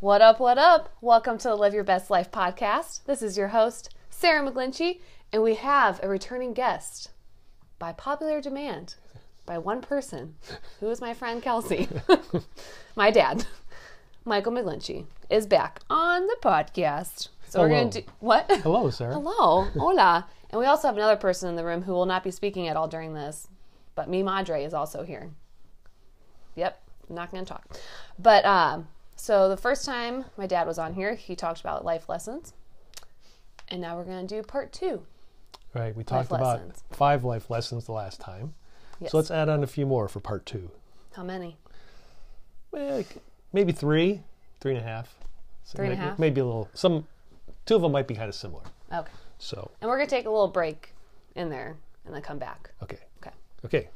What 0.00 0.22
up, 0.22 0.38
what 0.38 0.58
up? 0.58 0.90
Welcome 1.00 1.38
to 1.38 1.48
the 1.48 1.56
Live 1.56 1.74
Your 1.74 1.82
Best 1.82 2.08
Life 2.08 2.30
podcast. 2.30 3.02
This 3.06 3.20
is 3.20 3.36
your 3.36 3.48
host, 3.48 3.96
Sarah 4.10 4.48
McGlinchy, 4.48 5.00
and 5.32 5.42
we 5.42 5.56
have 5.56 5.98
a 6.04 6.08
returning 6.08 6.52
guest 6.52 7.10
by 7.80 7.92
popular 7.92 8.40
demand 8.40 8.94
by 9.44 9.58
one 9.58 9.80
person, 9.80 10.36
who 10.78 10.88
is 10.88 11.00
my 11.00 11.14
friend 11.14 11.42
Kelsey. 11.42 11.88
my 12.94 13.10
dad, 13.10 13.46
Michael 14.24 14.52
McGlinchy, 14.52 15.06
is 15.30 15.48
back 15.48 15.80
on 15.90 16.28
the 16.28 16.36
podcast. 16.40 17.30
So 17.48 17.58
we're 17.58 17.68
going 17.68 17.90
to 17.90 18.02
do 18.02 18.06
what? 18.20 18.48
Hello, 18.62 18.90
Sarah. 18.90 19.14
Hello, 19.14 19.64
hola. 19.64 20.28
And 20.50 20.60
we 20.60 20.66
also 20.66 20.86
have 20.86 20.96
another 20.96 21.16
person 21.16 21.48
in 21.48 21.56
the 21.56 21.64
room 21.64 21.82
who 21.82 21.92
will 21.92 22.06
not 22.06 22.22
be 22.22 22.30
speaking 22.30 22.68
at 22.68 22.76
all 22.76 22.86
during 22.86 23.14
this, 23.14 23.48
but 23.96 24.08
me 24.08 24.22
Madre 24.22 24.62
is 24.62 24.74
also 24.74 25.02
here. 25.02 25.32
Yep, 26.54 26.80
I'm 27.08 27.16
not 27.16 27.32
going 27.32 27.44
to 27.44 27.52
talk. 27.52 27.76
But 28.16 28.44
um, 28.44 28.86
so 29.18 29.48
the 29.48 29.56
first 29.56 29.84
time 29.84 30.24
my 30.36 30.46
dad 30.46 30.66
was 30.66 30.78
on 30.78 30.94
here, 30.94 31.14
he 31.14 31.34
talked 31.36 31.60
about 31.60 31.84
life 31.84 32.08
lessons, 32.08 32.54
and 33.68 33.80
now 33.80 33.96
we're 33.96 34.04
going 34.04 34.26
to 34.26 34.34
do 34.36 34.42
part 34.42 34.72
two. 34.72 35.02
Right, 35.74 35.94
we 35.94 36.02
talked 36.04 36.30
about 36.30 36.60
lessons. 36.60 36.82
five 36.90 37.24
life 37.24 37.50
lessons 37.50 37.84
the 37.84 37.92
last 37.92 38.20
time. 38.20 38.54
Yes. 39.00 39.10
So 39.12 39.18
let's 39.18 39.30
add 39.30 39.48
on 39.48 39.62
a 39.62 39.66
few 39.66 39.84
more 39.86 40.08
for 40.08 40.20
part 40.20 40.46
two. 40.46 40.70
How 41.14 41.22
many? 41.22 41.56
Eh, 42.76 43.02
Maybe 43.52 43.72
three, 43.72 44.22
three 44.60 44.72
and 44.74 44.80
a 44.80 44.84
half. 44.88 45.14
So 45.64 45.76
Three 45.76 45.86
and 45.86 45.94
a 45.94 45.96
half? 45.96 46.18
Maybe 46.18 46.40
a 46.40 46.44
little. 46.44 46.68
Some, 46.72 47.06
two 47.66 47.76
of 47.76 47.82
them 47.82 47.92
might 47.92 48.06
be 48.08 48.14
kind 48.14 48.28
of 48.28 48.34
similar. 48.34 48.62
Okay. 48.92 49.10
So 49.38 49.70
And 49.80 49.90
we're 49.90 49.96
going 49.98 50.08
to 50.08 50.14
take 50.14 50.26
a 50.26 50.30
little 50.30 50.48
break 50.48 50.94
in 51.34 51.50
there 51.50 51.76
and 52.06 52.14
then 52.14 52.22
come 52.22 52.38
back. 52.38 52.70
okay, 52.82 52.98
Okay. 53.22 53.30
okay. 53.64 53.88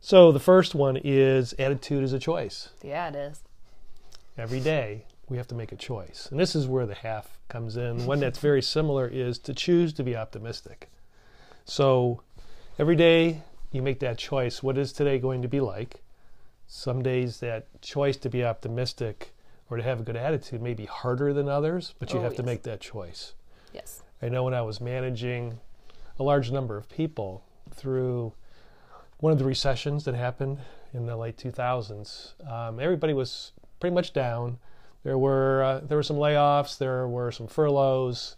So 0.00 0.32
the 0.32 0.40
first 0.40 0.74
one 0.74 0.96
is 1.04 1.52
attitude 1.58 2.02
is 2.02 2.12
a 2.14 2.18
choice. 2.18 2.70
Yeah, 2.82 3.08
it 3.08 3.14
is. 3.14 3.42
Every 4.40 4.60
day 4.60 5.04
we 5.28 5.36
have 5.36 5.48
to 5.48 5.54
make 5.54 5.70
a 5.70 5.76
choice, 5.76 6.26
and 6.30 6.40
this 6.40 6.56
is 6.56 6.66
where 6.66 6.86
the 6.86 6.94
half 6.94 7.38
comes 7.48 7.76
in. 7.76 8.06
One 8.06 8.20
that's 8.20 8.38
very 8.50 8.62
similar 8.62 9.06
is 9.06 9.38
to 9.40 9.52
choose 9.52 9.92
to 9.92 10.02
be 10.02 10.16
optimistic. 10.16 10.90
So 11.66 12.22
every 12.78 12.96
day 12.96 13.42
you 13.70 13.82
make 13.82 14.00
that 14.00 14.16
choice. 14.16 14.62
What 14.62 14.78
is 14.78 14.94
today 14.94 15.18
going 15.18 15.42
to 15.42 15.48
be 15.48 15.60
like? 15.60 16.02
Some 16.66 17.02
days 17.02 17.40
that 17.40 17.66
choice 17.82 18.16
to 18.16 18.30
be 18.30 18.42
optimistic 18.42 19.34
or 19.68 19.76
to 19.76 19.82
have 19.82 20.00
a 20.00 20.02
good 20.04 20.16
attitude 20.16 20.62
may 20.62 20.72
be 20.72 20.86
harder 20.86 21.34
than 21.34 21.46
others, 21.46 21.92
but 21.98 22.10
you 22.14 22.18
Oh, 22.20 22.22
have 22.22 22.34
to 22.36 22.42
make 22.42 22.62
that 22.62 22.80
choice. 22.80 23.34
Yes. 23.74 24.02
I 24.22 24.30
know 24.30 24.44
when 24.44 24.54
I 24.54 24.62
was 24.62 24.80
managing 24.80 25.58
a 26.18 26.22
large 26.22 26.50
number 26.50 26.78
of 26.78 26.88
people 26.88 27.44
through 27.70 28.32
one 29.18 29.34
of 29.34 29.38
the 29.38 29.44
recessions 29.44 30.06
that 30.06 30.14
happened 30.14 30.60
in 30.94 31.04
the 31.04 31.16
late 31.18 31.36
2000s, 31.36 32.32
um, 32.50 32.80
everybody 32.80 33.12
was 33.12 33.52
pretty 33.80 33.94
much 33.94 34.12
down. 34.12 34.58
There 35.02 35.18
were 35.18 35.62
uh, 35.64 35.80
there 35.80 35.96
were 35.96 36.02
some 36.02 36.16
layoffs, 36.16 36.78
there 36.78 37.08
were 37.08 37.32
some 37.32 37.46
furloughs. 37.46 38.36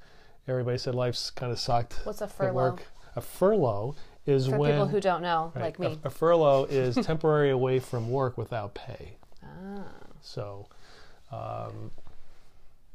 Everybody 0.49 0.79
said 0.79 0.95
life's 0.95 1.31
kind 1.31 1.53
of 1.53 1.59
sucked. 1.59 2.01
What's 2.05 2.21
a 2.21 2.29
furlough? 2.29 2.79
A 3.15 3.21
furlough 3.21 3.95
is 4.27 4.47
For 4.47 4.59
when 4.59 4.73
people 4.73 4.89
who 4.89 5.01
don't 5.01 5.23
know, 5.23 5.53
right, 5.55 5.63
like 5.63 5.79
a- 5.79 5.83
me. 5.83 5.99
A, 6.05 6.11
furlough 6.11 6.65
is 6.65 6.95
temporary 7.03 7.51
away 7.51 7.79
from 7.79 8.11
work 8.11 8.39
without 8.39 8.75
pay. 8.75 9.17
Ah. 9.45 9.85
So, 10.21 10.69
um, 11.33 11.91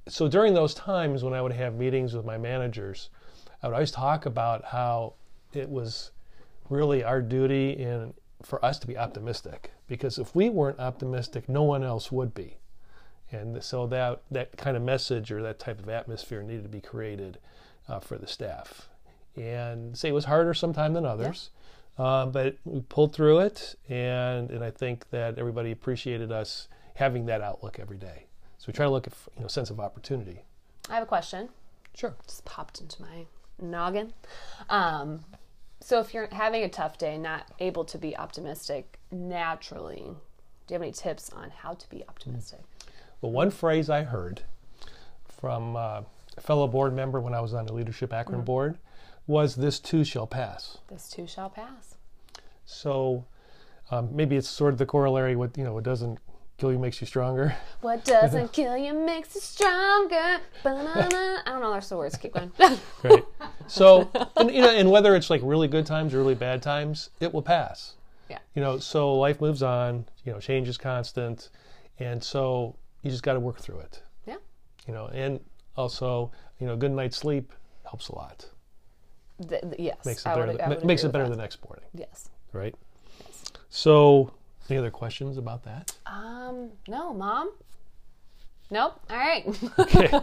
so 0.07 0.27
during 0.27 0.53
those 0.53 0.73
times 0.73 1.23
when 1.23 1.33
I 1.33 1.41
would 1.41 1.51
have 1.51 1.75
meetings 1.75 2.13
with 2.13 2.25
my 2.25 2.37
managers, 2.37 3.09
I 3.61 3.67
would 3.67 3.73
always 3.73 3.91
talk 3.91 4.25
about 4.25 4.63
how 4.65 5.13
it 5.53 5.69
was 5.69 6.11
really 6.69 7.03
our 7.03 7.21
duty 7.21 7.81
and 7.81 8.13
for 8.43 8.63
us 8.63 8.79
to 8.79 8.87
be 8.87 8.97
optimistic 8.97 9.71
because 9.87 10.17
if 10.17 10.35
we 10.35 10.49
weren't 10.49 10.79
optimistic, 10.79 11.49
no 11.49 11.63
one 11.63 11.83
else 11.83 12.11
would 12.11 12.33
be. 12.33 12.57
And 13.31 13.61
so 13.63 13.87
that 13.87 14.21
that 14.31 14.55
kind 14.57 14.77
of 14.77 14.83
message 14.83 15.31
or 15.31 15.41
that 15.41 15.59
type 15.59 15.79
of 15.79 15.89
atmosphere 15.89 16.41
needed 16.41 16.63
to 16.63 16.69
be 16.69 16.79
created 16.79 17.39
uh, 17.87 17.99
for 17.99 18.17
the 18.17 18.27
staff. 18.27 18.89
And 19.35 19.97
say 19.97 20.09
it 20.09 20.13
was 20.13 20.25
harder 20.25 20.53
sometime 20.53 20.93
than 20.93 21.05
others, 21.05 21.51
uh, 21.97 22.25
but 22.25 22.57
we 22.65 22.81
pulled 22.81 23.13
through 23.13 23.39
it, 23.39 23.75
and 23.87 24.49
and 24.49 24.63
I 24.63 24.71
think 24.71 25.09
that 25.11 25.37
everybody 25.37 25.71
appreciated 25.71 26.31
us 26.31 26.67
having 26.95 27.25
that 27.27 27.41
outlook 27.41 27.79
every 27.79 27.97
day. 27.97 28.25
So 28.57 28.65
we 28.67 28.73
try 28.73 28.85
to 28.85 28.91
look 28.91 29.07
at 29.07 29.13
you 29.35 29.41
know 29.41 29.47
sense 29.47 29.69
of 29.69 29.79
opportunity. 29.79 30.41
I 30.89 30.95
have 30.95 31.03
a 31.03 31.07
question. 31.07 31.49
Sure. 31.93 32.15
just 32.25 32.45
popped 32.45 32.79
into 32.79 33.01
my 33.01 33.25
noggin. 33.59 34.13
Um, 34.69 35.21
so 35.79 35.99
if 35.99 36.13
you're 36.13 36.27
having 36.31 36.63
a 36.63 36.69
tough 36.69 36.97
day, 36.97 37.17
not 37.17 37.51
able 37.59 37.85
to 37.85 37.97
be 37.97 38.17
optimistic 38.17 38.99
naturally, 39.11 40.03
do 40.67 40.73
you 40.73 40.73
have 40.73 40.81
any 40.81 40.91
tips 40.91 41.29
on 41.31 41.49
how 41.49 41.73
to 41.73 41.89
be 41.89 42.03
optimistic? 42.07 42.59
Well, 43.21 43.31
one 43.31 43.51
phrase 43.51 43.89
I 43.89 44.03
heard 44.03 44.41
from 45.27 45.75
uh, 45.75 46.01
a 46.37 46.41
fellow 46.41 46.67
board 46.67 46.93
member 46.93 47.19
when 47.19 47.33
I 47.33 47.41
was 47.41 47.53
on 47.53 47.65
the 47.65 47.73
leadership 47.73 48.13
Akron 48.13 48.41
board 48.41 48.77
was, 49.25 49.55
"This 49.55 49.79
too 49.79 50.03
shall 50.03 50.27
pass." 50.27 50.77
This 50.87 51.09
too 51.09 51.27
shall 51.27 51.49
pass. 51.49 51.95
So 52.65 53.25
um, 53.89 54.09
maybe 54.15 54.35
it's 54.35 54.49
sort 54.49 54.73
of 54.73 54.77
the 54.77 54.85
corollary. 54.85 55.35
What 55.35 55.57
you 55.57 55.63
know, 55.63 55.77
it 55.77 55.83
doesn't 55.83 56.19
kill 56.57 56.71
you 56.71 56.79
makes 56.79 56.99
you 57.01 57.07
stronger. 57.07 57.55
What 57.81 58.03
doesn't 58.05 58.51
kill 58.53 58.75
you 58.77 58.93
makes 58.93 59.35
you 59.35 59.41
stronger. 59.41 60.39
Ba-na-na. 60.63 61.37
I 61.45 61.51
don't 61.51 61.61
know 61.61 61.69
the 61.69 61.75
rest 61.75 61.89
the 61.89 61.97
words. 61.97 62.17
Keep 62.17 62.33
going. 62.33 62.51
right. 63.03 63.23
So, 63.67 64.09
and, 64.35 64.51
you 64.51 64.61
know, 64.61 64.69
and 64.71 64.89
whether 64.91 65.15
it's 65.15 65.29
like 65.29 65.41
really 65.43 65.67
good 65.67 65.85
times 65.85 66.13
or 66.13 66.17
really 66.17 66.35
bad 66.35 66.61
times, 66.63 67.09
it 67.19 67.33
will 67.33 67.43
pass. 67.43 67.93
Yeah. 68.29 68.39
You 68.55 68.61
know, 68.63 68.79
so 68.79 69.15
life 69.15 69.39
moves 69.39 69.61
on. 69.63 70.05
You 70.25 70.33
know, 70.33 70.39
change 70.39 70.67
is 70.67 70.77
constant, 70.77 71.49
and 71.99 72.21
so 72.23 72.75
you 73.03 73.11
just 73.11 73.23
got 73.23 73.33
to 73.33 73.39
work 73.39 73.59
through 73.59 73.79
it. 73.79 74.01
yeah. 74.25 74.37
You 74.87 74.93
know, 74.93 75.07
and 75.13 75.39
also, 75.77 76.31
you 76.59 76.65
know, 76.67 76.73
a 76.73 76.77
good 76.77 76.91
night's 76.91 77.15
sleep 77.17 77.53
helps 77.83 78.09
a 78.09 78.15
lot. 78.15 78.49
Th- 79.47 79.61
th- 79.61 79.75
yes. 79.79 80.03
Makes 80.05 80.25
it 80.25 80.29
I 80.29 80.33
better. 80.35 80.47
would- 80.47 80.57
the- 80.57 80.65
I 80.65 80.69
would 80.69 80.83
makes 80.85 81.03
agree 81.03 81.09
it 81.09 81.13
better 81.13 81.23
with 81.25 81.33
the 81.37 81.41
next 81.41 81.63
morning, 81.63 81.85
Yes. 81.93 82.29
right? 82.51 82.73
So, 83.69 84.31
any 84.71 84.79
other 84.79 84.91
questions 84.91 85.37
about 85.37 85.63
that? 85.63 85.93
Um. 86.05 86.71
No, 86.87 87.13
mom. 87.13 87.51
Nope. 88.69 88.99
All 89.09 89.17
right. 89.17 89.45
okay. 89.79 90.19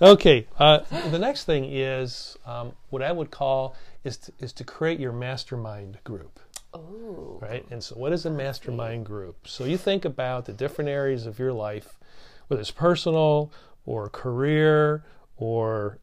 Okay. 0.00 0.46
Uh, 0.58 0.80
the 1.10 1.18
next 1.18 1.44
thing 1.44 1.66
is 1.66 2.38
um, 2.46 2.72
what 2.90 3.02
I 3.02 3.12
would 3.12 3.30
call 3.30 3.76
is 4.02 4.16
to, 4.18 4.32
is 4.38 4.52
to 4.54 4.64
create 4.64 4.98
your 4.98 5.12
mastermind 5.12 5.98
group. 6.04 6.40
Ooh. 6.74 7.38
right? 7.42 7.66
And 7.70 7.84
so, 7.84 7.96
what 7.96 8.12
is 8.12 8.24
a 8.24 8.30
mastermind 8.30 9.04
group? 9.04 9.46
So, 9.46 9.64
you 9.64 9.76
think 9.76 10.06
about 10.06 10.46
the 10.46 10.54
different 10.54 10.88
areas 10.88 11.26
of 11.26 11.38
your 11.38 11.52
life, 11.52 11.98
whether 12.48 12.60
it's 12.60 12.70
personal 12.70 13.52
or 13.84 14.08
career 14.08 15.04
or 15.36 15.98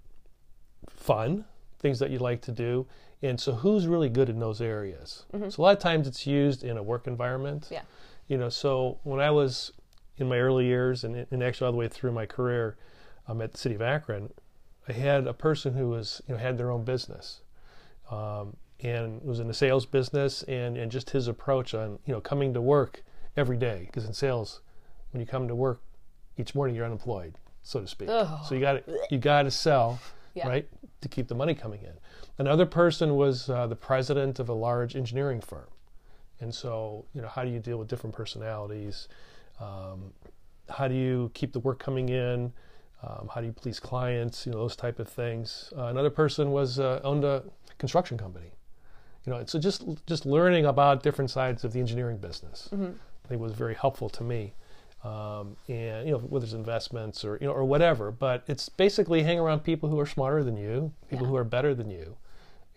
fun, 0.88 1.46
things 1.80 1.98
that 2.00 2.12
you 2.12 2.20
like 2.20 2.42
to 2.42 2.52
do. 2.52 2.86
And 3.22 3.40
so, 3.40 3.54
who's 3.54 3.88
really 3.88 4.10
good 4.10 4.30
in 4.30 4.40
those 4.40 4.62
areas? 4.62 5.26
So, 5.50 5.62
a 5.62 5.64
lot 5.64 5.76
of 5.76 5.80
times 5.80 6.08
it's 6.08 6.26
used 6.26 6.64
in 6.64 6.78
a 6.78 6.84
work 6.84 7.06
environment. 7.08 7.68
Yeah. 7.70 7.82
You 8.28 8.38
know, 8.38 8.50
so 8.50 9.00
when 9.04 9.20
I 9.20 9.32
was 9.32 9.74
in 10.18 10.30
my 10.30 10.38
early 10.38 10.66
years 10.66 11.04
and, 11.04 11.26
and 11.32 11.44
actually 11.44 11.66
all 11.66 11.72
the 11.72 11.78
way 11.78 11.88
through 11.88 12.12
my 12.12 12.26
career 12.26 12.78
um, 13.28 13.42
at 13.42 13.52
the 13.52 13.58
city 13.58 13.76
of 13.76 13.82
Akron, 13.82 14.32
I 14.88 14.94
had 14.94 15.28
a 15.28 15.34
person 15.34 15.74
who 15.74 15.90
was, 15.90 16.22
you 16.28 16.34
know, 16.36 16.40
had 16.40 16.58
their 16.58 16.72
own 16.72 16.84
business 16.84 17.42
um, 18.12 18.56
and 18.82 19.22
was 19.22 19.40
in 19.40 19.48
the 19.48 19.54
sales 19.54 19.86
business 19.86 20.44
and, 20.44 20.78
and 20.78 20.92
just 20.92 21.10
his 21.12 21.28
approach 21.28 21.74
on 21.74 22.00
you 22.06 22.14
know 22.14 22.22
coming 22.22 22.54
to 22.54 22.62
work 22.62 23.04
every 23.36 23.58
day 23.58 23.84
because 23.86 24.06
in 24.06 24.14
sales 24.14 24.62
when 25.12 25.20
you 25.20 25.28
come 25.28 25.48
to 25.48 25.56
work 25.56 25.82
each 26.38 26.56
morning 26.56 26.76
you're 26.76 26.86
unemployed 26.86 27.36
so 27.62 27.82
to 27.82 27.88
speak 27.88 28.10
Ugh. 28.10 28.40
so 28.46 28.56
you 28.56 28.62
got 28.62 28.84
you 29.12 29.18
got 29.18 29.44
to 29.44 29.52
sell 29.52 30.00
Yeah. 30.40 30.48
right 30.48 30.68
to 31.02 31.08
keep 31.08 31.28
the 31.28 31.36
money 31.36 31.56
coming 31.56 31.82
in. 31.82 31.94
Another 32.38 32.66
person 32.66 33.16
was 33.16 33.50
uh, 33.50 33.68
the 33.68 33.76
president 33.76 34.40
of 34.40 34.50
a 34.50 34.54
large 34.54 34.96
engineering 34.96 35.42
firm. 35.42 35.68
And 36.42 36.54
so 36.54 37.06
you 37.14 37.22
know 37.22 37.28
how 37.28 37.44
do 37.44 37.50
you 37.50 37.60
deal 37.60 37.78
with 37.78 37.88
different 37.88 38.16
personalities? 38.16 39.08
Um, 39.60 40.14
how 40.70 40.88
do 40.88 40.96
you 40.96 41.32
keep 41.34 41.52
the 41.54 41.60
work 41.60 41.80
coming 41.80 42.10
in? 42.10 42.54
Um, 43.02 43.30
how 43.34 43.42
do 43.42 43.48
you 43.48 43.54
please 43.54 43.80
clients? 43.80 44.46
You 44.46 44.52
know 44.54 44.60
those 44.60 44.76
type 44.76 45.00
of 45.00 45.08
things. 45.10 45.74
Uh, 45.78 45.86
another 45.86 46.10
person 46.10 46.52
was 46.52 46.80
uh, 46.80 47.00
owned 47.04 47.24
a 47.24 47.44
construction 47.78 48.18
company. 48.18 48.52
You 49.26 49.34
know 49.34 49.44
so 49.46 49.60
just 49.60 49.84
just 50.08 50.26
learning 50.26 50.66
about 50.66 51.04
different 51.04 51.30
sides 51.30 51.64
of 51.66 51.74
the 51.74 51.80
engineering 51.80 52.18
business 52.18 52.70
i 53.26 53.28
think 53.28 53.42
was 53.42 53.52
very 53.54 53.76
helpful 53.76 54.10
to 54.10 54.24
me 54.24 54.54
um, 55.04 55.56
and 55.68 56.06
you 56.08 56.12
know 56.12 56.18
whether 56.20 56.44
it's 56.44 56.54
investments 56.54 57.24
or 57.24 57.38
you 57.40 57.48
know 57.48 57.54
or 57.54 57.64
whatever 57.64 58.12
but 58.12 58.44
it's 58.48 58.68
basically 58.70 59.24
hang 59.24 59.40
around 59.40 59.62
people 59.62 59.88
who 59.90 59.98
are 60.00 60.06
smarter 60.06 60.44
than 60.44 60.58
you 60.58 60.92
people 61.10 61.26
Yeah. 61.26 61.30
who 61.30 61.36
are 61.38 61.44
better 61.46 61.74
than 61.74 61.90
you 61.90 62.18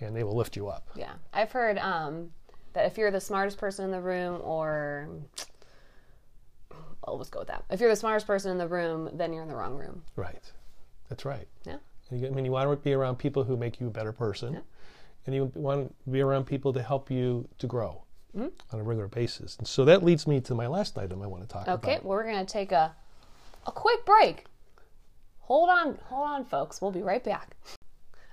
and 0.01 0.15
they 0.17 0.23
will 0.25 0.37
lift 0.37 0.57
you 0.57 0.69
up 0.69 0.89
Yeah, 0.97 1.13
I've 1.33 1.51
heard 1.53 1.79
um, 1.79 2.31
that 2.75 2.87
if 2.87 2.97
you're 2.99 3.11
the 3.11 3.21
smartest 3.21 3.59
person 3.59 3.85
in 3.87 3.91
the 3.91 4.01
room, 4.01 4.41
or 4.43 5.09
I'll 7.05 7.19
just 7.19 7.31
go 7.33 7.41
with 7.41 7.49
that. 7.49 7.65
If 7.71 7.81
you're 7.81 7.91
the 7.91 7.97
smartest 7.97 8.27
person 8.27 8.51
in 8.53 8.59
the 8.59 8.69
room, 8.69 9.11
then 9.13 9.33
you're 9.33 9.43
in 9.43 9.49
the 9.49 9.57
wrong 9.57 9.77
room. 9.77 10.03
right 10.17 10.43
that's 11.09 11.25
right 11.25 11.47
Yeah. 11.67 11.77
You- 12.11 12.27
I 12.27 12.31
mean, 12.31 12.45
you 12.45 12.53
want 12.53 12.71
to 12.71 12.77
be 12.77 12.93
around 12.93 13.17
people 13.17 13.45
who 13.45 13.57
make 13.57 13.81
you 13.81 13.87
a 13.89 13.91
better 13.91 14.13
person, 14.13 14.55
Yeah. 14.55 14.61
and 15.27 15.35
you 15.35 15.51
want 15.55 15.95
to 16.05 16.11
be 16.11 16.21
around 16.21 16.45
people 16.47 16.73
to 16.75 16.83
help 16.83 17.11
you 17.11 17.49
to 17.59 17.67
grow 17.67 18.03
Mm-hmm. 18.37 18.49
on 18.75 18.81
a 18.81 18.83
regular 18.83 19.09
basis. 19.09 19.57
And 19.59 19.67
so 19.69 19.85
that 19.85 20.03
leads 20.03 20.27
me 20.27 20.41
to 20.43 20.55
my 20.55 20.67
last 20.67 20.97
item 20.97 21.21
I 21.23 21.27
want 21.27 21.43
to 21.43 21.49
talk 21.49 21.69
Okay, 21.69 21.93
about. 21.97 22.05
well, 22.05 22.17
we're 22.17 22.25
going 22.33 22.45
to 22.47 22.51
take 22.51 22.73
a, 22.73 22.95
a 23.67 23.73
quick 23.73 24.07
break. 24.07 24.47
Hold 25.41 25.69
on, 25.69 25.99
hold 26.05 26.27
on, 26.29 26.45
folks. 26.47 26.81
We'll 26.81 26.93
be 26.93 27.03
right 27.03 27.23
back. 27.23 27.57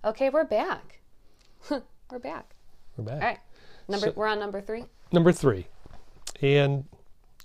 Okay, 0.06 0.30
we're 0.30 0.46
back. 0.46 1.00
we're 1.69 2.19
back. 2.19 2.54
We're 2.96 3.04
back. 3.04 3.22
All 3.22 3.28
right. 3.28 3.40
Number 3.90 4.07
So- 4.07 4.13
we're 4.16 4.28
on 4.28 4.40
number 4.40 4.62
three. 4.62 4.86
Number 5.12 5.31
three, 5.31 5.66
and 6.42 6.86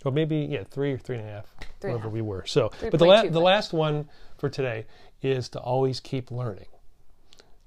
or 0.04 0.12
maybe 0.12 0.36
yeah, 0.36 0.64
three 0.64 0.92
or 0.92 0.98
three 0.98 1.16
and 1.16 1.26
a 1.26 1.32
half, 1.32 1.46
Three 1.80 1.90
wherever 1.92 2.10
we 2.10 2.20
were. 2.20 2.44
So, 2.46 2.70
but 2.80 2.98
the 2.98 3.06
la- 3.06 3.22
the 3.24 3.40
last 3.40 3.72
one 3.72 4.08
for 4.36 4.50
today 4.50 4.84
is 5.22 5.48
to 5.50 5.58
always 5.60 5.98
keep 5.98 6.30
learning. 6.30 6.66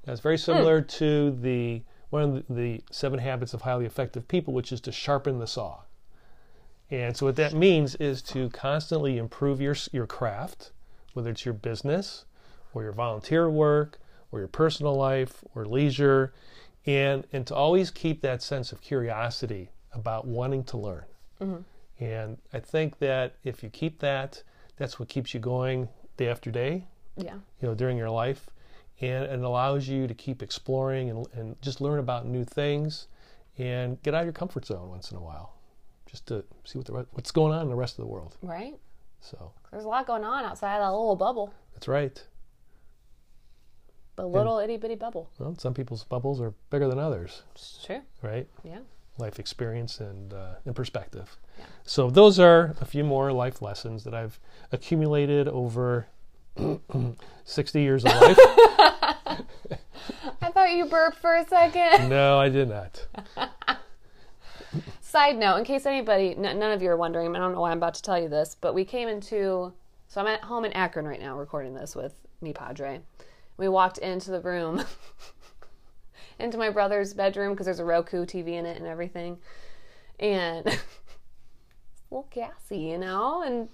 That's 0.05 0.19
very 0.21 0.37
Hmm. 0.37 0.41
similar 0.43 0.81
to 0.81 1.31
the 1.31 1.81
one 2.09 2.21
of 2.23 2.43
the, 2.55 2.83
seven 2.91 3.19
habits 3.19 3.53
of 3.53 3.61
highly 3.61 3.85
effective 3.85 4.27
people, 4.27 4.53
which 4.53 4.71
is 4.71 4.81
to 4.81 4.91
sharpen 4.91 5.39
the 5.39 5.47
saw. 5.47 5.79
And 6.89 7.17
so 7.17 7.25
what 7.25 7.35
that 7.35 7.53
means 7.53 7.95
is 7.95 8.21
to 8.23 8.49
constantly 8.49 9.17
improve 9.17 9.59
your 9.59 9.75
your 9.91 10.07
craft, 10.07 10.71
whether 11.13 11.29
it's 11.31 11.43
your 11.43 11.53
business 11.53 12.23
or 12.73 12.83
your 12.83 12.93
volunteer 12.93 13.49
work 13.49 13.99
or 14.31 14.39
your 14.39 14.47
personal 14.47 14.95
life 14.95 15.43
or 15.53 15.65
leisure, 15.65 16.33
and 16.85 17.27
and 17.33 17.45
to 17.47 17.55
always 17.55 17.91
keep 17.91 18.21
that 18.21 18.41
sense 18.41 18.71
of 18.71 18.79
curiosity 18.81 19.69
about 19.91 20.25
wanting 20.25 20.63
to 20.63 20.77
learn. 20.77 21.03
Mm-hmm. 21.41 22.03
And 22.03 22.37
I 22.53 22.59
think 22.59 22.99
that 22.99 23.35
if 23.43 23.63
you 23.63 23.69
keep 23.69 23.99
that, 23.99 24.43
that's 24.77 24.97
what 24.99 25.09
keeps 25.09 25.33
you 25.33 25.39
going 25.39 25.89
day 26.15 26.29
after 26.29 26.51
day, 26.51 26.85
Yeah. 27.17 27.33
you 27.61 27.67
know, 27.67 27.73
during 27.75 27.97
your 27.97 28.09
life, 28.09 28.49
and 29.01 29.25
it 29.25 29.39
allows 29.43 29.87
you 29.87 30.07
to 30.07 30.13
keep 30.13 30.41
exploring 30.41 31.09
and, 31.09 31.25
and 31.33 31.61
just 31.61 31.81
learn 31.81 31.99
about 31.99 32.25
new 32.25 32.43
things, 32.43 33.07
and 33.57 34.01
get 34.03 34.13
out 34.13 34.21
of 34.21 34.25
your 34.25 34.33
comfort 34.33 34.65
zone 34.65 34.89
once 34.89 35.11
in 35.11 35.17
a 35.17 35.21
while, 35.21 35.53
just 36.05 36.25
to 36.27 36.43
see 36.63 36.77
what 36.79 36.85
the, 36.87 36.93
what's 37.11 37.31
going 37.31 37.53
on 37.53 37.61
in 37.61 37.69
the 37.69 37.75
rest 37.75 37.97
of 37.97 38.03
the 38.03 38.07
world. 38.11 38.35
Right. 38.41 38.75
So 39.21 39.51
There's 39.71 39.83
a 39.85 39.87
lot 39.87 40.05
going 40.07 40.23
on 40.23 40.45
outside 40.45 40.75
of 40.77 40.81
that 40.81 40.89
little 40.91 41.15
bubble, 41.15 41.53
that's 41.73 41.87
right. 41.87 42.23
the 44.15 44.25
little 44.27 44.59
itty 44.59 44.77
bitty 44.77 44.95
bubble. 44.95 45.29
Well, 45.39 45.55
some 45.57 45.73
people's 45.73 46.03
bubbles 46.03 46.39
are 46.41 46.53
bigger 46.69 46.87
than 46.87 46.99
others, 46.99 47.43
It's 47.53 47.83
true. 47.85 48.01
right? 48.21 48.47
Yeah. 48.63 48.79
Life 49.19 49.39
experience 49.39 49.99
and 49.99 50.31
uh, 50.33 50.55
and 50.65 50.75
perspective. 50.75 51.37
Yeah. 51.57 51.65
So 51.83 52.11
those 52.11 52.37
are 52.39 52.75
a 52.79 52.85
few 52.85 53.03
more 53.03 53.31
life 53.31 53.63
lessons 53.63 54.03
that 54.03 54.13
I've 54.13 54.39
accumulated 54.71 55.47
over 55.47 56.05
60 57.45 57.81
years 57.81 58.05
of 58.05 58.11
life. 58.11 58.37
I 60.41 60.49
thought 60.51 60.71
you 60.71 60.85
burped 60.85 61.17
for 61.17 61.35
a 61.35 61.47
second. 61.47 62.09
no, 62.09 62.39
I 62.39 62.49
did 62.49 62.69
not. 62.69 63.05
Side 65.01 65.37
note, 65.37 65.57
in 65.57 65.63
case 65.63 65.85
anybody, 65.85 66.35
n- 66.35 66.59
none 66.59 66.71
of 66.71 66.81
you 66.81 66.89
are 66.89 66.97
wondering, 66.97 67.35
I 67.35 67.39
don't 67.39 67.53
know 67.53 67.61
why 67.61 67.71
I'm 67.71 67.77
about 67.77 67.93
to 67.95 68.01
tell 68.01 68.19
you 68.21 68.27
this, 68.29 68.55
but 68.59 68.73
we 68.73 68.83
came 68.83 69.07
into, 69.07 69.73
so 70.07 70.21
I'm 70.21 70.27
at 70.27 70.41
home 70.43 70.65
in 70.65 70.73
Akron 70.73 71.07
right 71.07 71.19
now 71.19 71.37
recording 71.37 71.73
this 71.73 71.95
with 71.95 72.13
me, 72.41 72.53
Padre. 72.53 73.01
We 73.57 73.69
walked 73.69 73.97
into 73.99 74.31
the 74.31 74.41
room, 74.41 74.83
into 76.39 76.57
my 76.57 76.69
brother's 76.69 77.13
bedroom 77.13 77.53
because 77.53 77.65
there's 77.65 77.79
a 77.79 77.85
Roku 77.85 78.25
TV 78.25 78.49
in 78.49 78.65
it 78.65 78.77
and 78.77 78.85
everything. 78.85 79.37
And 80.19 80.67
a 80.67 80.77
little 82.11 82.27
gassy, 82.29 82.79
you 82.79 82.97
know? 82.97 83.43
And 83.43 83.69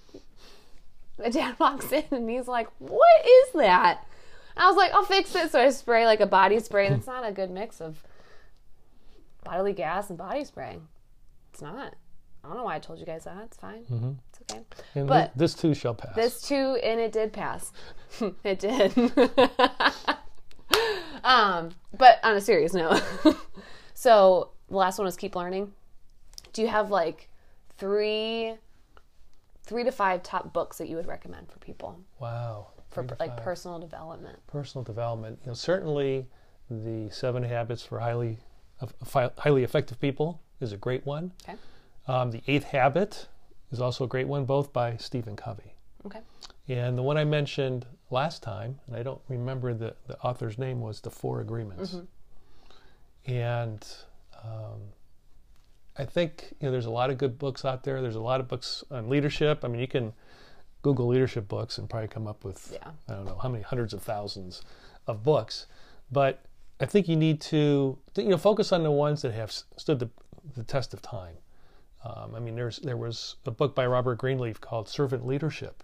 my 1.19 1.30
dad 1.30 1.56
walks 1.60 1.92
in 1.92 2.04
and 2.12 2.30
he's 2.30 2.48
like, 2.48 2.68
What 2.80 3.25
is 3.25 3.50
that? 3.56 4.06
I 4.56 4.68
was 4.68 4.77
like, 4.77 4.94
I'll 4.94 5.04
fix 5.06 5.33
it. 5.36 5.51
So 5.51 5.60
I 5.60 5.69
spray 5.71 6.06
like 6.06 6.19
a 6.19 6.27
body 6.27 6.60
spray. 6.60 6.88
That's 6.89 7.07
not 7.07 7.27
a 7.27 7.31
good 7.31 7.50
mix 7.50 7.81
of 7.81 8.04
bodily 9.44 9.74
gas 9.74 10.10
and 10.10 10.18
body 10.18 10.44
spray. 10.45 10.77
It's 11.51 11.62
not. 11.62 11.95
I 12.44 12.48
don't 12.50 12.57
know 12.57 12.63
why 12.63 12.75
I 12.75 12.80
told 12.80 13.00
you 13.00 13.06
guys 13.06 13.24
that. 13.24 13.38
It's 13.45 13.57
fine. 13.57 14.19
It's 14.30 14.42
okay. 14.51 14.62
And 14.95 15.07
But- 15.07 15.33
thi- 15.33 15.39
this 15.39 15.54
too 15.56 15.74
shall 15.74 15.95
pass. 15.95 16.15
This 16.15 16.42
too, 16.42 16.77
and 16.83 17.00
it 17.00 17.12
did 17.12 17.33
pass. 17.33 17.71
it 18.44 18.59
did. 18.59 18.94
um, 21.24 21.69
but 21.98 22.19
on 22.24 22.36
a 22.36 22.42
serious 22.42 22.74
note, 22.74 23.01
so 23.94 24.51
the 24.69 24.75
last 24.75 24.98
one 24.98 25.06
was 25.06 25.16
keep 25.16 25.36
learning. 25.36 25.71
Do 26.51 26.62
you 26.62 26.68
have 26.68 26.92
like 26.92 27.30
three, 27.77 28.56
three 29.63 29.83
to 29.83 29.92
five 29.92 30.24
top 30.24 30.54
books 30.54 30.77
that 30.77 30.88
you 30.89 30.95
would 30.95 31.07
recommend 31.07 31.50
for 31.51 31.60
people 31.60 32.00
wow. 32.19 32.68
for 32.92 33.06
like 33.19 33.38
personal 33.38 33.80
development? 33.80 34.38
personal 34.48 34.83
development. 34.83 35.39
You 35.44 35.48
know, 35.48 35.54
certainly 35.54 36.27
the 36.69 37.10
Seven 37.12 37.44
Habits 37.44 37.83
for 37.83 38.00
Highly 38.00 38.38
Highly 39.38 39.63
Effective 39.63 40.00
People 40.00 40.42
is 40.60 40.74
a 40.74 40.77
great 40.77 41.06
one. 41.06 41.31
Okay. 41.48 41.57
Um, 42.07 42.31
the 42.31 42.42
Eighth 42.48 42.65
Habit 42.65 43.27
is 43.71 43.80
also 43.80 44.04
a 44.04 44.07
great 44.07 44.27
one, 44.27 44.45
both 44.45 44.74
by 44.74 44.98
Stephen 44.98 45.36
Covey. 45.36 45.75
Okay. 46.06 46.19
And 46.68 46.98
the 46.98 47.04
one 47.04 47.18
I 47.18 47.24
mentioned 47.24 47.86
last 48.09 48.44
time, 48.44 48.80
and 48.88 48.95
I 48.95 49.04
don't 49.04 49.21
remember 49.30 49.74
the, 49.74 49.95
the 50.07 50.19
author's 50.19 50.57
name, 50.57 50.81
was 50.81 51.00
The 51.00 51.09
Four 51.09 51.42
Agreements. 51.42 51.98
And 53.25 53.88
um, 54.44 54.81
I 55.98 56.06
think 56.06 56.54
you 56.60 56.68
know 56.68 56.72
there's 56.72 56.86
a 56.86 56.92
lot 56.92 57.10
of 57.10 57.18
good 57.18 57.38
books 57.38 57.63
out 57.66 57.84
there. 57.84 58.01
There's 58.01 58.16
a 58.16 58.22
lot 58.22 58.40
of 58.40 58.48
books 58.48 58.84
on 58.90 59.10
leadership. 59.10 59.63
I 59.63 59.68
mean, 59.68 59.80
you 59.80 59.88
can 59.88 60.13
Google 60.81 61.07
leadership 61.07 61.48
books 61.48 61.78
and 61.78 61.90
probably 61.90 62.07
come 62.07 62.28
up 62.28 62.44
with 62.44 62.72
Yeah. 62.74 62.92
I 63.07 63.13
don't 63.13 63.25
know 63.25 63.38
how 63.42 63.50
many 63.50 63.63
hundreds 63.63 63.94
of 63.94 64.01
thousands 64.01 64.62
of 65.07 65.24
books. 65.24 65.68
But 66.12 66.45
I 66.80 66.86
think 66.86 67.07
you 67.07 67.16
need 67.16 67.42
to 67.42 67.98
you 68.18 68.30
know 68.30 68.38
focus 68.38 68.72
on 68.72 68.84
the 68.84 68.92
ones 68.92 69.22
that 69.22 69.34
have 69.34 69.51
stood 69.51 70.00
the, 70.00 70.10
the 70.56 70.63
test 70.63 70.94
of 70.94 71.01
time. 71.01 71.36
Um, 72.04 72.36
I 72.36 72.40
mean, 72.40 72.56
there's 72.56 72.80
there 72.80 72.98
was 72.98 73.36
a 73.45 73.51
book 73.51 73.75
by 73.75 73.86
Robert 73.86 74.18
Greenleaf 74.18 74.60
called 74.60 74.90
Servant 74.90 75.25
Leadership, 75.25 75.84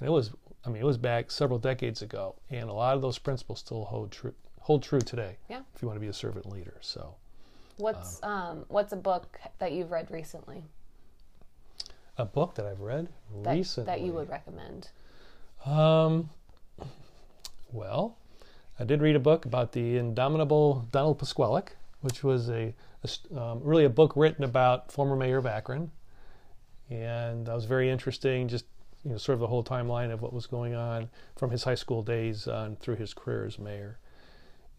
and 0.00 0.08
it 0.08 0.10
was 0.10 0.30
I 0.64 0.70
mean 0.70 0.82
it 0.82 0.86
was 0.86 0.98
back 0.98 1.30
several 1.30 1.58
decades 1.58 2.02
ago, 2.02 2.36
and 2.50 2.68
a 2.68 2.72
lot 2.72 2.96
of 2.96 3.02
those 3.02 3.18
principles 3.18 3.60
still 3.60 3.84
hold 3.84 4.10
true 4.10 4.34
hold 4.60 4.82
true 4.82 5.00
today. 5.00 5.36
Yeah. 5.48 5.60
If 5.74 5.82
you 5.82 5.88
want 5.88 5.96
to 5.96 6.00
be 6.00 6.08
a 6.08 6.12
servant 6.12 6.46
leader, 6.46 6.78
so 6.80 7.14
What's 7.78 8.22
um 8.22 8.64
what's 8.68 8.92
a 8.92 8.96
book 8.96 9.38
that 9.58 9.72
you've 9.72 9.90
read 9.90 10.10
recently 10.10 10.64
a 12.18 12.24
book 12.24 12.54
that 12.54 12.66
I've 12.66 12.80
read 12.80 13.08
that, 13.42 13.54
recently 13.54 13.92
that 13.92 14.00
you 14.00 14.12
would 14.12 14.28
recommend? 14.28 14.88
Um, 15.64 16.30
well, 17.72 18.16
I 18.78 18.84
did 18.84 19.00
read 19.00 19.16
a 19.16 19.20
book 19.20 19.44
about 19.44 19.72
the 19.72 19.96
indomitable 19.96 20.86
Donald 20.92 21.18
Plusquellic, 21.18 21.68
which 22.00 22.22
was 22.22 22.48
a, 22.48 22.74
a 23.04 23.38
um, 23.38 23.60
really 23.62 23.84
a 23.84 23.90
book 23.90 24.12
written 24.16 24.44
about 24.44 24.90
former 24.90 25.16
mayor 25.16 25.38
of 25.38 25.46
Akron, 25.46 25.90
and 26.90 27.46
that 27.46 27.54
was 27.54 27.64
very 27.64 27.90
interesting. 27.90 28.48
Just 28.48 28.64
you 29.04 29.12
know, 29.12 29.18
sort 29.18 29.34
of 29.34 29.40
the 29.40 29.46
whole 29.46 29.62
timeline 29.62 30.12
of 30.12 30.22
what 30.22 30.32
was 30.32 30.46
going 30.46 30.74
on 30.74 31.08
from 31.36 31.50
his 31.50 31.64
high 31.64 31.74
school 31.74 32.02
days 32.02 32.48
on 32.48 32.76
through 32.76 32.96
his 32.96 33.14
career 33.14 33.44
as 33.44 33.58
mayor. 33.58 33.98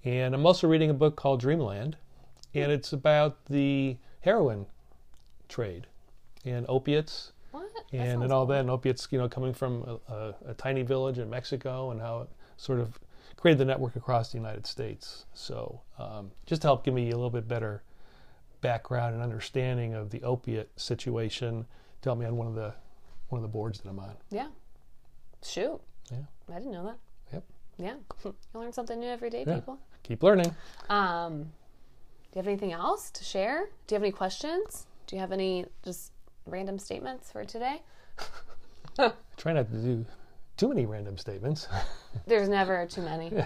And 0.03 0.33
I'm 0.33 0.45
also 0.45 0.67
reading 0.67 0.89
a 0.89 0.93
book 0.93 1.15
called 1.15 1.39
Dreamland, 1.39 1.97
and 2.63 2.71
it's 2.71 2.93
about 2.93 3.45
the 3.45 3.97
heroin 4.21 4.65
trade 5.49 5.87
and 6.45 6.65
opiates 6.69 7.31
What? 7.51 7.69
And 7.93 8.23
and 8.23 8.31
all 8.33 8.45
cool. 8.45 8.53
that. 8.53 8.59
And 8.61 8.69
opiates, 8.69 9.07
you 9.11 9.17
know, 9.17 9.29
coming 9.29 9.53
from 9.53 9.99
a, 10.09 10.13
a, 10.13 10.35
a 10.49 10.53
tiny 10.55 10.81
village 10.83 11.19
in 11.19 11.29
Mexico, 11.29 11.91
and 11.91 12.01
how 12.01 12.21
it 12.21 12.29
sort 12.57 12.79
of 12.79 12.99
created 13.37 13.59
the 13.59 13.65
network 13.65 13.95
across 13.95 14.31
the 14.31 14.37
United 14.37 14.65
States. 14.65 15.25
So, 15.33 15.81
um, 15.99 16.31
just 16.45 16.61
to 16.63 16.67
help 16.67 16.83
give 16.83 16.93
me 16.93 17.09
a 17.11 17.15
little 17.15 17.29
bit 17.29 17.47
better 17.47 17.83
background 18.61 19.13
and 19.13 19.23
understanding 19.23 19.93
of 19.93 20.09
the 20.09 20.23
opiate 20.23 20.69
situation, 20.79 21.65
to 22.01 22.09
help 22.09 22.19
me 22.19 22.25
on 22.25 22.35
one 22.37 22.47
of 22.47 22.55
the 22.55 22.73
one 23.29 23.37
of 23.39 23.43
the 23.43 23.47
boards 23.51 23.79
that 23.81 23.89
I'm 23.89 23.99
on. 23.99 24.15
Yeah. 24.31 24.47
Shoot. 25.43 25.79
Yeah. 26.11 26.17
I 26.49 26.57
didn't 26.57 26.71
know 26.71 26.85
that. 26.85 26.97
Yep. 27.33 27.43
Yeah. 27.77 27.93
you 28.25 28.33
learn 28.53 28.73
something 28.73 28.99
new 28.99 29.07
every 29.09 29.29
day, 29.29 29.43
Yeah. 29.47 29.55
people. 29.55 29.77
Keep 30.03 30.23
learning. 30.23 30.55
Um, 30.89 31.51
you 32.37 32.43
have 32.43 32.47
anything 32.47 32.71
else 32.71 33.09
to 33.11 33.23
share? 33.23 33.67
Do 33.87 33.95
you 33.95 33.95
have 33.95 34.03
any 34.03 34.11
questions? 34.11 34.85
Do 35.07 35.15
you 35.15 35.19
have 35.19 35.31
any 35.31 35.65
just 35.83 36.11
random 36.45 36.77
statements 36.77 37.31
for 37.31 37.43
today? 37.43 37.81
Try 39.37 39.53
not 39.53 39.71
to 39.71 39.77
do 39.77 40.05
too 40.55 40.69
many 40.69 40.85
random 40.85 41.17
statements. 41.17 41.67
There's 42.27 42.47
never 42.49 42.85
too 42.85 43.01
many. 43.01 43.31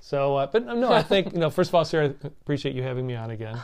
So, 0.00 0.36
uh, 0.36 0.46
but 0.46 0.64
no, 0.64 0.90
I 0.90 1.02
think 1.02 1.34
you 1.34 1.38
know. 1.38 1.50
First 1.50 1.70
of 1.70 1.74
all, 1.74 1.84
Sarah, 1.84 2.14
I 2.24 2.26
appreciate 2.28 2.74
you 2.74 2.82
having 2.82 3.06
me 3.06 3.14
on 3.14 3.30
again. 3.30 3.56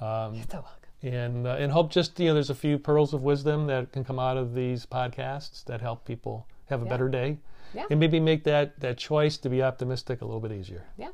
Um, 0.00 0.34
You're 0.34 0.44
so 0.48 0.62
welcome. 0.62 0.70
and 1.02 1.46
uh, 1.48 1.56
and 1.58 1.72
hope 1.72 1.90
just 1.90 2.20
you 2.20 2.28
know 2.28 2.34
there's 2.34 2.50
a 2.50 2.54
few 2.54 2.78
pearls 2.78 3.12
of 3.12 3.22
wisdom 3.22 3.66
that 3.66 3.90
can 3.90 4.04
come 4.04 4.18
out 4.20 4.36
of 4.36 4.54
these 4.54 4.86
podcasts 4.86 5.64
that 5.64 5.80
help 5.80 6.04
people 6.04 6.46
have 6.66 6.80
a 6.82 6.84
Yeah. 6.84 6.90
better 6.90 7.08
day 7.08 7.38
Yeah. 7.74 7.86
and 7.90 7.98
maybe 7.98 8.20
make 8.20 8.44
that 8.44 8.78
that 8.80 8.98
choice 8.98 9.36
to 9.38 9.48
be 9.48 9.62
optimistic 9.64 10.20
a 10.22 10.24
little 10.24 10.40
bit 10.40 10.52
easier 10.52 10.84
Yeah. 10.96 11.08
You 11.08 11.12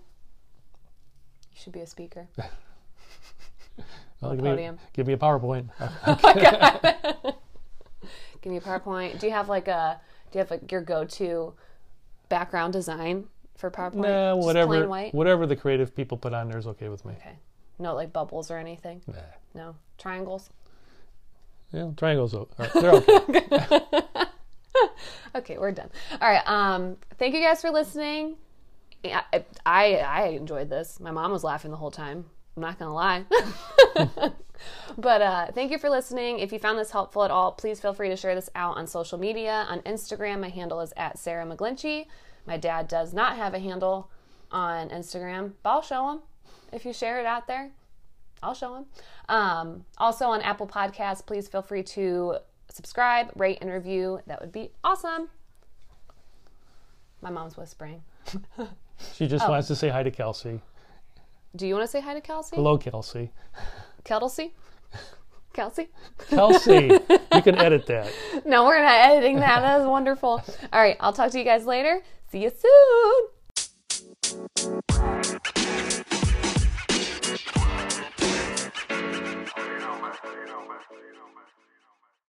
should 1.55 1.73
be 1.73 1.81
a 1.81 1.87
speaker. 1.87 2.29
Well, 4.21 4.35
give, 4.35 4.45
podium. 4.45 4.75
Me, 4.77 4.81
give 4.93 5.07
me 5.07 5.13
a 5.15 5.17
powerpoint 5.19 5.69
Give 8.43 8.53
me 8.53 8.57
a 8.57 8.61
PowerPoint. 8.63 9.19
Do 9.21 9.27
you 9.27 9.33
have 9.33 9.49
like 9.51 9.69
a 9.69 10.01
do 10.33 10.39
you 10.39 10.41
have 10.41 10.51
like 10.51 10.73
your 10.73 10.81
go-to 10.81 11.53
background 12.31 12.73
design 12.73 13.27
for 13.57 13.71
PowerPoint? 13.71 13.95
no 13.97 14.37
whatever 14.37 14.87
whatever 15.13 15.47
the 15.47 15.57
creative 15.57 15.95
people 15.95 16.17
put 16.17 16.33
on 16.33 16.49
there 16.49 16.57
is 16.59 16.67
okay 16.67 16.89
with 16.89 17.05
me 17.05 17.13
Okay. 17.21 17.37
No 17.79 17.95
like 17.95 18.13
bubbles 18.13 18.51
or 18.51 18.57
anything. 18.57 19.03
nah. 19.07 19.19
No 19.55 19.77
triangles. 19.99 20.49
yeah 21.73 21.91
triangles 21.97 22.35
are, 22.35 22.47
are- 22.59 22.81
they're 22.81 22.93
okay 22.95 24.27
okay, 25.35 25.59
we're 25.59 25.73
done. 25.73 25.91
All 26.21 26.29
right. 26.29 26.47
Um, 26.49 26.97
thank 27.19 27.35
you 27.35 27.41
guys 27.43 27.61
for 27.61 27.71
listening. 27.71 28.37
I, 29.05 29.45
I 29.67 29.95
I 29.97 30.23
enjoyed 30.29 30.71
this. 30.71 30.99
My 31.01 31.11
mom 31.11 31.31
was 31.31 31.45
laughing 31.45 31.71
the 31.71 31.77
whole 31.77 31.91
time. 31.91 32.25
I'm 32.57 32.63
not 32.63 32.79
gonna 32.79 32.95
lie. 32.95 33.25
but 34.99 35.23
uh, 35.23 35.47
thank 35.53 35.71
you 35.71 35.79
for 35.79 35.91
listening. 35.91 36.39
If 36.39 36.53
you 36.53 36.59
found 36.59 36.79
this 36.79 36.91
helpful 36.91 37.25
at 37.25 37.31
all, 37.31 37.53
please 37.53 37.81
feel 37.81 37.93
free 37.93 38.09
to 38.09 38.17
share 38.17 38.35
this 38.35 38.51
out 38.55 38.77
on 38.77 38.87
social 38.87 39.19
media. 39.19 39.67
On 39.69 39.81
Instagram, 39.81 40.41
my 40.41 40.49
handle 40.49 40.81
is 40.81 40.93
at 40.97 41.19
Sarah 41.19 41.47
McGlinchy. 41.47 42.07
My 42.47 42.57
dad 42.57 42.89
does 42.89 43.13
not 43.13 43.37
have 43.37 43.55
a 43.55 43.59
handle 43.59 44.11
on 44.51 44.89
Instagram, 44.91 45.53
but 45.63 45.71
I'll 45.71 45.83
show 45.83 46.11
him 46.11 46.21
if 46.73 46.85
you 46.85 46.93
share 46.93 47.21
it 47.21 47.27
out 47.27 47.47
there. 47.47 47.71
I'll 48.43 48.55
show 48.55 48.75
him. 48.77 48.87
Um, 49.29 49.85
also 49.99 50.27
on 50.27 50.41
Apple 50.41 50.67
Podcasts, 50.67 51.25
please 51.25 51.47
feel 51.49 51.63
free 51.63 51.83
to 51.83 52.37
subscribe, 52.69 53.33
rate, 53.37 53.59
and 53.61 53.71
review. 53.71 54.21
That 54.27 54.41
would 54.41 54.53
be 54.53 54.71
awesome. 54.83 55.29
My 57.21 57.31
mom's 57.31 57.57
whispering. 57.57 58.03
She 59.15 59.27
just 59.27 59.49
wants 59.49 59.69
to 59.69 59.77
say 59.77 59.89
hi 59.89 60.03
to 60.03 60.11
Kelsey. 60.11 60.61
Do 61.57 61.67
you 61.67 61.75
want 61.75 61.85
to 61.85 61.91
say 61.91 62.01
hi 62.01 62.15
to 62.15 62.21
Kelsey? 62.21 62.57
Hello, 62.57 62.79
Kelsey. 62.79 63.33
Kelsey? 64.05 64.55
Kelsey? 65.53 65.89
Kelsey, 66.29 66.91
you 67.35 67.43
can 67.43 67.59
edit 67.59 67.87
that. 67.87 68.13
No, 68.47 68.65
we're 68.67 68.81
not 68.81 69.11
editing 69.11 69.41
that. 69.41 69.61
That 69.61 69.79
was 69.79 69.89
wonderful. 69.89 70.43
All 70.73 70.81
right, 70.81 70.97
I'll 71.01 71.13
talk 71.13 71.33
to 71.33 71.39
you 71.39 71.45
guys 71.45 71.67
later. 71.67 72.03
See 72.31 72.45
you 72.45 72.51
soon. 72.51 73.31